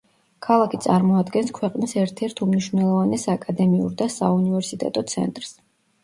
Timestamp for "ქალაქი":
0.45-0.77